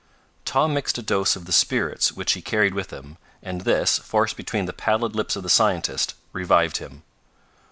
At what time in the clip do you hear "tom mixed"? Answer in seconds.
0.45-0.97